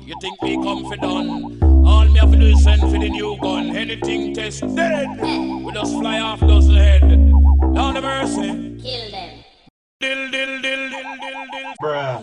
[0.00, 1.58] You think me come for done?
[1.86, 3.76] All me have to do is send for the new gun.
[3.76, 5.08] Anything test dead.
[5.20, 7.00] We just fly off those head.
[7.00, 8.78] Down the mercy.
[8.82, 9.44] Kill them.
[10.00, 11.74] Dill, dill, dill, dill, dill, dill.
[11.82, 12.22] Bruh,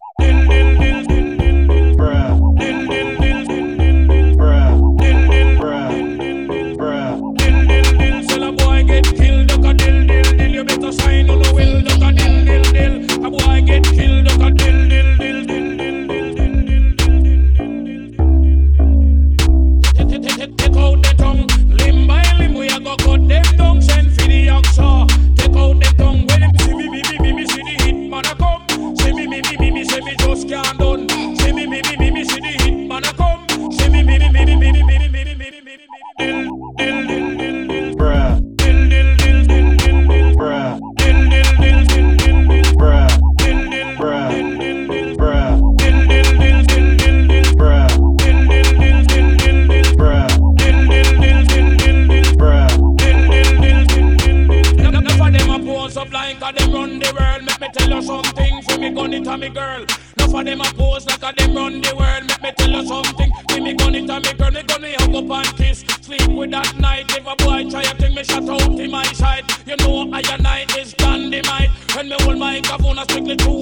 [30.18, 31.08] just can't done.
[31.38, 33.46] See me, me, me, me, me, see the hit man a come.
[33.72, 35.78] See me, me, me, me, me, me, me, me, me, me, me, me, me,
[36.18, 36.44] dill,
[36.78, 41.86] dill, dill, dill, dill, Bruh, dill, dill, dill, dill, dill, dill, bruh, dill, dill, dill,
[41.88, 44.30] dill, dill, dill, bruh, dill, dill, Bruh.
[44.30, 49.38] dill, dill, dill, bruh, dill, dill, dill, dill, dill, dill, bruh, dill, dill, dill, dill,
[49.38, 49.96] dill, dill.
[49.98, 52.36] bruh, Dill, dill, dill, dill, dill, dill.
[52.38, 52.70] bruh.
[52.98, 54.88] Dill, dill, dill, dill, dill, dill.
[54.88, 57.44] Enough of them a pose up like a them run the world.
[57.46, 58.54] Make me tell you something.
[58.80, 59.86] Me gun it a me girl.
[60.28, 62.28] Enough of them a pose like a them run the world.
[62.28, 63.32] Make me tell you something.
[63.48, 64.52] Give me gun it a me girl.
[64.52, 65.86] Me gun me hug up and kiss.
[66.02, 67.06] Sleep with that night.
[67.16, 69.46] If a boy try a thing, me shut out in my side.
[69.66, 71.70] You know I and I is dynamite.
[71.96, 73.57] When me hold my microphone, I strictly truth